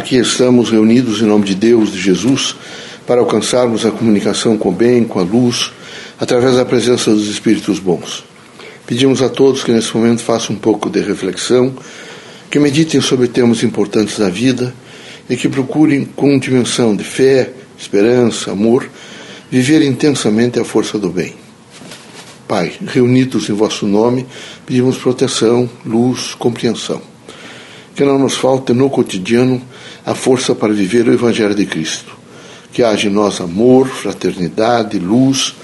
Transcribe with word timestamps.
Aqui 0.00 0.16
estamos 0.16 0.70
reunidos 0.70 1.20
em 1.20 1.26
nome 1.26 1.44
de 1.44 1.54
Deus, 1.54 1.92
de 1.92 2.00
Jesus, 2.00 2.56
para 3.06 3.20
alcançarmos 3.20 3.84
a 3.84 3.90
comunicação 3.90 4.56
com 4.56 4.70
o 4.70 4.72
bem, 4.72 5.04
com 5.04 5.20
a 5.20 5.22
luz, 5.22 5.72
através 6.18 6.56
da 6.56 6.64
presença 6.64 7.10
dos 7.10 7.28
Espíritos 7.28 7.78
bons. 7.78 8.24
Pedimos 8.86 9.20
a 9.20 9.28
todos 9.28 9.62
que 9.62 9.70
nesse 9.70 9.94
momento 9.94 10.22
façam 10.22 10.56
um 10.56 10.58
pouco 10.58 10.88
de 10.88 11.00
reflexão, 11.00 11.74
que 12.50 12.58
meditem 12.58 12.98
sobre 13.02 13.28
temas 13.28 13.62
importantes 13.62 14.18
da 14.18 14.30
vida 14.30 14.72
e 15.28 15.36
que 15.36 15.50
procurem, 15.50 16.06
com 16.06 16.38
dimensão 16.38 16.96
de 16.96 17.04
fé, 17.04 17.50
esperança, 17.78 18.52
amor, 18.52 18.88
viver 19.50 19.82
intensamente 19.82 20.58
a 20.58 20.64
força 20.64 20.98
do 20.98 21.10
bem. 21.10 21.34
Pai, 22.48 22.72
reunidos 22.86 23.50
em 23.50 23.52
vosso 23.52 23.86
nome, 23.86 24.26
pedimos 24.64 24.96
proteção, 24.96 25.68
luz, 25.84 26.34
compreensão. 26.34 27.02
Que 27.94 28.02
não 28.02 28.18
nos 28.18 28.34
falte 28.34 28.72
no 28.72 28.88
cotidiano 28.88 29.60
a 30.04 30.14
força 30.14 30.54
para 30.54 30.72
viver 30.72 31.08
o 31.08 31.12
Evangelho 31.12 31.54
de 31.54 31.66
Cristo. 31.66 32.16
Que 32.72 32.82
haja 32.82 33.08
em 33.08 33.12
nós 33.12 33.40
amor, 33.40 33.88
fraternidade, 33.88 34.98
luz, 34.98 35.54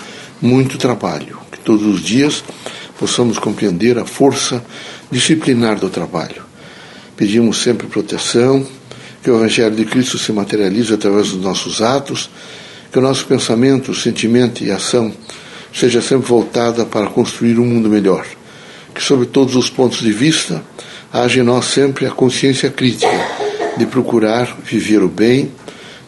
muito 0.41 0.79
trabalho. 0.79 1.39
Que 1.51 1.59
todos 1.59 1.87
os 1.87 2.03
dias 2.03 2.43
possamos 2.99 3.39
compreender 3.39 3.99
a 3.99 4.05
força 4.05 4.65
disciplinar 5.11 5.79
do 5.79 5.89
trabalho. 5.89 6.43
Pedimos 7.17 7.63
sempre 7.63 7.87
proteção, 7.87 8.67
que 9.23 9.31
o 9.31 9.37
Evangelho 9.37 9.75
de 9.75 9.85
Cristo 9.85 10.19
se 10.19 10.33
materialize 10.33 10.93
através 10.93 11.31
dos 11.31 11.41
nossos 11.41 11.81
atos, 11.81 12.29
que 12.93 12.99
o 12.99 13.03
nosso 13.03 13.27
pensamento, 13.27 13.95
sentimento 13.95 14.63
e 14.63 14.71
ação 14.71 15.13
seja 15.73 16.01
sempre 16.01 16.27
voltada 16.27 16.85
para 16.85 17.07
construir 17.07 17.59
um 17.59 17.67
mundo 17.67 17.89
melhor. 17.89 18.27
Que, 18.95 19.03
sob 19.03 19.27
todos 19.27 19.57
os 19.57 19.69
pontos 19.69 20.01
de 20.01 20.13
vista, 20.13 20.63
haja 21.13 21.41
em 21.41 21.43
nós 21.43 21.67
sempre 21.67 22.07
a 22.07 22.11
consciência 22.11 22.71
crítica 22.71 23.36
de 23.77 23.87
procurar 23.87 24.57
viver 24.65 25.03
o 25.03 25.09
bem, 25.09 25.53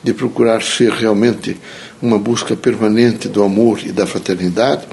de 0.02 0.14
procurar 0.14 0.62
ser 0.62 0.92
realmente 0.92 1.56
uma 2.00 2.18
busca 2.18 2.56
permanente 2.56 3.28
do 3.28 3.42
amor 3.42 3.80
e 3.84 3.92
da 3.92 4.06
fraternidade, 4.06 4.86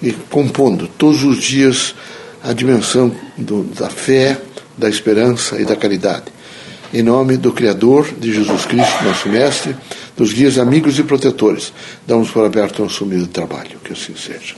e 0.00 0.12
compondo 0.12 0.88
todos 0.88 1.22
os 1.22 1.38
dias 1.42 1.94
a 2.42 2.52
dimensão 2.52 3.14
do, 3.36 3.62
da 3.62 3.88
fé, 3.88 4.40
da 4.76 4.88
esperança 4.88 5.60
e 5.60 5.64
da 5.64 5.76
caridade. 5.76 6.24
Em 6.92 7.02
nome 7.02 7.36
do 7.36 7.52
Criador, 7.52 8.12
de 8.18 8.34
Jesus 8.34 8.66
Cristo, 8.66 9.04
nosso 9.04 9.28
Mestre, 9.28 9.76
dos 10.16 10.32
guias 10.32 10.58
amigos 10.58 10.98
e 10.98 11.02
protetores, 11.02 11.72
damos 12.06 12.30
por 12.30 12.44
aberto 12.44 12.80
o 12.80 12.82
nosso 12.82 13.04
humilde 13.04 13.28
trabalho. 13.28 13.78
Que 13.82 13.92
assim 13.92 14.14
seja. 14.14 14.54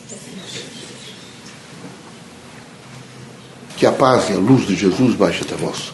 Que 3.77 3.86
a 3.86 3.92
paz 3.92 4.30
e 4.30 4.33
a 4.33 4.36
luz 4.36 4.66
de 4.66 4.74
Jesus 4.74 5.14
baixe 5.14 5.42
até 5.42 5.55
vós. 5.55 5.92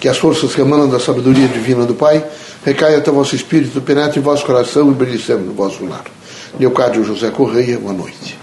Que 0.00 0.08
as 0.08 0.16
forças 0.16 0.54
que 0.54 0.62
emanam 0.62 0.88
da 0.88 0.98
sabedoria 0.98 1.46
divina 1.46 1.84
do 1.84 1.94
Pai 1.94 2.24
recaia 2.64 2.96
até 2.96 3.10
o 3.10 3.14
vosso 3.14 3.36
espírito, 3.36 3.82
penetre 3.82 4.18
em 4.18 4.22
vosso 4.22 4.46
coração 4.46 4.90
e 4.90 4.94
brilhe 4.94 5.22
no 5.34 5.52
vosso 5.52 5.84
lar. 5.84 6.04
Leocádio 6.58 7.04
José 7.04 7.30
Correia, 7.30 7.78
boa 7.78 7.92
noite. 7.92 8.38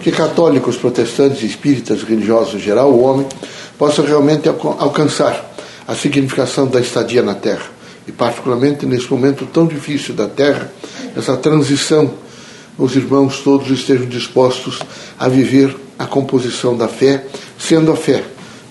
Que 0.00 0.10
católicos, 0.10 0.76
protestantes, 0.76 1.42
espíritas, 1.42 2.02
religiosos 2.02 2.54
em 2.54 2.60
geral, 2.60 2.90
o 2.90 3.02
homem, 3.02 3.26
possa 3.78 4.00
realmente 4.00 4.48
alcançar 4.48 5.54
a 5.86 5.94
significação 5.94 6.66
da 6.66 6.80
estadia 6.80 7.22
na 7.22 7.34
Terra 7.34 7.76
e 8.08 8.12
particularmente 8.12 8.86
nesse 8.86 9.10
momento 9.10 9.44
tão 9.46 9.66
difícil 9.66 10.14
da 10.14 10.28
Terra, 10.28 10.72
essa 11.14 11.36
transição, 11.36 12.14
os 12.78 12.96
irmãos 12.96 13.40
todos 13.40 13.70
estejam 13.70 14.06
dispostos 14.06 14.78
a 15.18 15.28
viver 15.28 15.76
a 15.98 16.06
composição 16.06 16.76
da 16.76 16.88
fé, 16.88 17.26
sendo 17.58 17.92
a 17.92 17.96
fé 17.96 18.22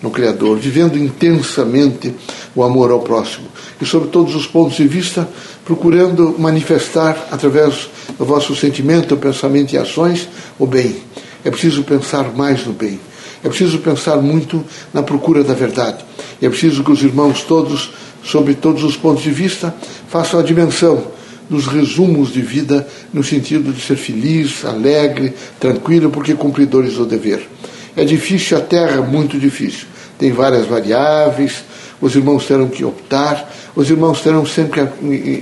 no 0.06 0.11
Criador, 0.11 0.58
vivendo 0.58 0.98
intensamente 0.98 2.14
o 2.56 2.64
amor 2.64 2.92
ao 2.92 3.00
próximo 3.00 3.48
e, 3.81 3.86
sob 3.86 4.08
todos 4.08 4.36
os 4.36 4.45
pontos 4.45 4.78
de 4.78 4.88
vista, 4.88 5.28
procurando 5.66 6.36
manifestar 6.38 7.28
através 7.31 7.89
do 8.17 8.23
vosso 8.23 8.56
sentimento, 8.56 9.17
pensamento 9.17 9.73
e 9.73 9.78
ações 9.78 10.30
o 10.59 10.66
bem. 10.67 10.95
É 11.44 11.50
preciso 11.50 11.83
pensar 11.83 12.36
mais 12.36 12.65
no 12.65 12.73
bem. 12.73 12.99
É 13.44 13.49
preciso 13.49 13.80
pensar 13.80 14.17
muito 14.17 14.64
na 14.94 15.04
procura 15.04 15.44
da 15.44 15.54
verdade. 15.54 16.05
É 16.42 16.49
preciso 16.49 16.83
que 16.83 16.92
os 16.92 17.04
irmãos 17.04 17.42
todos 17.42 17.92
sobre 18.26 18.55
todos 18.55 18.83
os 18.83 18.98
pontos 18.98 19.23
de 19.23 19.30
vista, 19.30 19.73
façam 20.10 20.39
a 20.39 20.44
dimensão 20.44 21.05
dos 21.48 21.67
resumos 21.67 22.33
de 22.33 22.42
vida 22.42 22.88
no 23.14 23.23
sentido 23.23 23.71
de 23.71 23.80
ser 23.80 23.95
feliz, 23.95 24.65
alegre, 24.65 25.33
tranquilo, 25.60 26.10
porque 26.10 26.33
cumpridores 26.33 26.95
do 26.95 27.05
dever. 27.05 27.48
É 27.95 28.04
difícil 28.04 28.58
a 28.58 28.61
terra, 28.61 29.02
muito 29.02 29.38
difícil. 29.38 29.86
Tem 30.17 30.31
várias 30.31 30.65
variáveis, 30.65 31.64
os 32.02 32.15
irmãos 32.15 32.45
terão 32.45 32.67
que 32.67 32.83
optar, 32.83 33.52
os 33.76 33.89
irmãos 33.89 34.21
terão 34.21 34.45
sempre 34.45 34.81
a, 34.81 34.87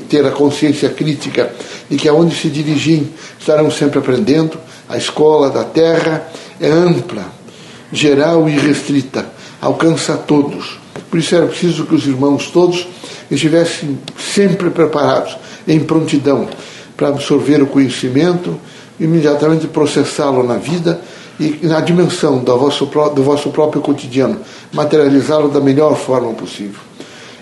ter 0.08 0.26
a 0.26 0.32
consciência 0.32 0.90
crítica 0.90 1.52
de 1.90 1.98
que 1.98 2.08
aonde 2.08 2.36
se 2.36 2.50
dirigirem 2.50 3.10
estarão 3.40 3.70
sempre 3.70 4.00
aprendendo. 4.00 4.58
A 4.88 4.98
escola 4.98 5.50
da 5.50 5.64
terra 5.64 6.28
é 6.60 6.70
ampla, 6.70 7.26
geral 7.92 8.48
e 8.48 8.54
restrita, 8.54 9.26
alcança 9.62 10.14
a 10.14 10.18
todos. 10.18 10.80
Por 11.10 11.20
isso 11.20 11.36
era 11.36 11.46
preciso 11.46 11.86
que 11.86 11.96
os 11.96 12.06
irmãos 12.08 12.48
todos 12.48 12.88
estivessem 13.30 14.00
sempre 14.18 14.70
preparados, 14.70 15.38
em 15.68 15.80
prontidão, 15.80 16.48
para 16.98 17.10
absorver 17.10 17.62
o 17.62 17.68
conhecimento, 17.68 18.60
imediatamente 19.00 19.68
processá-lo 19.68 20.44
na 20.44 20.58
vida 20.58 21.02
e 21.40 21.60
na 21.64 21.80
dimensão 21.82 22.40
do 22.44 22.58
vosso, 22.58 22.86
do 22.86 23.24
vosso 23.24 23.50
próprio 23.50 23.82
cotidiano, 23.82 24.40
materializá-lo 24.72 25.50
da 25.50 25.60
melhor 25.60 25.96
forma 25.96 26.34
possível. 26.34 26.80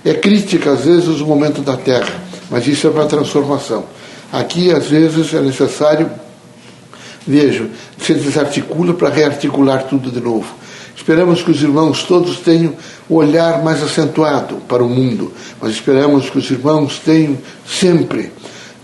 É 0.03 0.13
crítica, 0.13 0.71
às 0.71 0.85
vezes, 0.85 1.19
o 1.19 1.25
momento 1.25 1.61
da 1.61 1.77
Terra, 1.77 2.13
mas 2.49 2.65
isso 2.67 2.87
é 2.87 2.89
para 2.89 3.05
transformação. 3.05 3.85
Aqui, 4.31 4.71
às 4.71 4.87
vezes, 4.87 5.33
é 5.33 5.41
necessário, 5.41 6.09
vejo, 7.27 7.69
se 7.99 8.13
desarticula 8.13 8.93
para 8.93 9.09
rearticular 9.09 9.83
tudo 9.83 10.09
de 10.09 10.21
novo. 10.21 10.47
Esperamos 10.95 11.41
que 11.41 11.51
os 11.51 11.61
irmãos 11.61 12.03
todos 12.03 12.37
tenham 12.37 12.73
o 13.09 13.15
olhar 13.15 13.63
mais 13.63 13.83
acentuado 13.83 14.57
para 14.67 14.83
o 14.83 14.89
mundo, 14.89 15.31
mas 15.59 15.71
esperamos 15.71 16.29
que 16.29 16.37
os 16.37 16.49
irmãos 16.49 16.99
tenham 16.99 17.37
sempre 17.67 18.31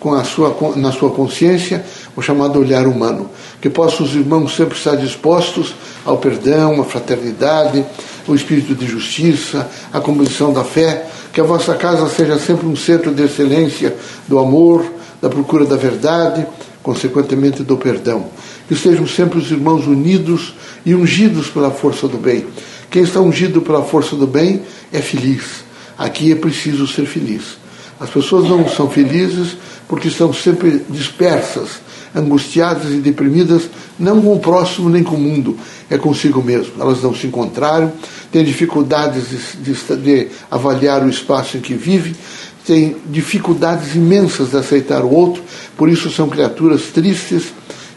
com 0.08 0.14
a 0.14 0.24
sua, 0.24 0.56
na 0.78 0.90
sua 0.94 1.10
consciência 1.10 1.84
o 2.16 2.22
chamado 2.22 2.58
olhar 2.58 2.88
humano, 2.88 3.30
que 3.60 3.70
possam 3.70 4.06
os 4.06 4.16
irmãos 4.16 4.56
sempre 4.56 4.78
estar 4.78 4.96
dispostos 4.96 5.76
ao 6.06 6.18
perdão, 6.18 6.80
à 6.80 6.86
fraternidade, 6.86 7.84
ao 8.26 8.34
espírito 8.34 8.74
de 8.74 8.88
justiça, 8.88 9.70
à 9.92 10.00
compreensão 10.00 10.54
da 10.54 10.64
fé, 10.64 11.06
que 11.34 11.42
a 11.42 11.44
vossa 11.44 11.76
casa 11.76 12.08
seja 12.08 12.40
sempre 12.40 12.66
um 12.66 12.76
centro 12.76 13.14
de 13.14 13.24
excelência 13.24 13.94
do 14.30 14.40
amor, 14.40 14.86
da 15.22 15.30
procura 15.30 15.66
da 15.66 15.76
verdade, 15.76 16.48
consequentemente 16.82 17.62
do 17.62 17.76
perdão. 17.76 18.28
Que 18.66 18.76
estejam 18.76 19.06
sempre 19.06 19.38
os 19.40 19.52
irmãos 19.52 19.88
unidos 19.88 20.54
e 20.86 20.96
ungidos 20.96 21.50
pela 21.50 21.70
força 21.70 22.08
do 22.08 22.18
bem. 22.18 22.46
Quem 22.90 23.04
está 23.04 23.20
ungido 23.20 23.62
pela 23.62 23.84
força 23.84 24.16
do 24.16 24.26
bem 24.26 24.62
é 24.94 25.02
feliz. 25.02 25.66
Aqui 25.98 26.32
é 26.32 26.36
preciso 26.36 26.88
ser 26.88 27.06
feliz. 27.06 27.58
As 28.00 28.10
pessoas 28.10 28.48
não 28.48 28.68
são 28.70 28.90
felizes 28.90 29.58
porque 29.88 30.08
estão 30.08 30.34
sempre 30.34 30.84
dispersas, 30.90 31.80
angustiadas 32.16 32.92
e 32.92 32.98
deprimidas, 32.98 33.70
não 33.98 34.22
com 34.22 34.34
o 34.34 34.40
próximo 34.40 34.90
nem 34.90 35.04
com 35.04 35.16
o 35.16 35.20
mundo, 35.20 35.58
é 35.90 35.98
consigo 35.98 36.42
mesmo. 36.42 36.74
Elas 36.80 37.02
não 37.02 37.14
se 37.14 37.28
encontraram, 37.28 37.92
têm 38.32 38.44
dificuldades 38.44 39.30
de, 39.30 39.74
de, 39.74 39.96
de 39.98 40.28
avaliar 40.50 41.04
o 41.04 41.10
espaço 41.10 41.58
em 41.58 41.62
que 41.62 41.74
vivem, 41.74 42.16
têm 42.66 42.98
dificuldades 43.06 43.96
imensas 43.96 44.52
de 44.52 44.58
aceitar 44.58 45.04
o 45.04 45.14
outro, 45.14 45.42
por 45.78 45.90
isso 45.90 46.10
são 46.12 46.28
criaturas 46.28 46.84
tristes, 46.94 47.46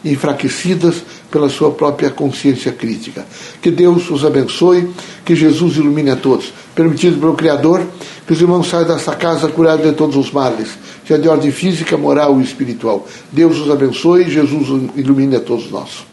enfraquecidas 0.04 1.02
pela 1.30 1.48
sua 1.48 1.70
própria 1.70 2.10
consciência 2.10 2.72
crítica. 2.72 3.24
Que 3.62 3.70
Deus 3.70 4.10
os 4.10 4.24
abençoe, 4.24 4.90
que 5.24 5.34
Jesus 5.34 5.76
ilumine 5.76 6.10
a 6.10 6.16
todos. 6.16 6.52
Permitido 6.74 7.18
pelo 7.18 7.34
Criador, 7.34 7.82
que 8.26 8.32
os 8.32 8.40
irmãos 8.40 8.68
saiam 8.68 8.86
desta 8.86 9.14
casa 9.14 9.48
curados 9.48 9.86
de 9.86 9.92
todos 9.92 10.16
os 10.16 10.32
males, 10.32 10.70
seja 11.06 11.20
de 11.20 11.28
ordem 11.28 11.50
física, 11.50 11.96
moral 11.96 12.40
e 12.40 12.44
espiritual. 12.44 13.06
Deus 13.30 13.58
os 13.58 13.70
abençoe 13.70 14.30
Jesus 14.30 14.90
ilumine 14.96 15.36
a 15.36 15.40
todos 15.40 15.70
nós. 15.70 16.09